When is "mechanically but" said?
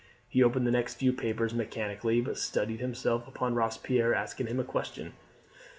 1.53-2.39